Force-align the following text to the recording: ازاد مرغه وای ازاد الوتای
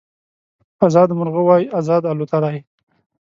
ازاد 0.87 1.09
مرغه 1.19 1.41
وای 1.47 1.63
ازاد 1.79 2.03
الوتای 2.11 2.57